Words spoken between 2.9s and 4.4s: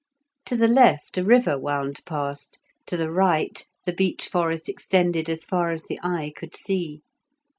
the right the beech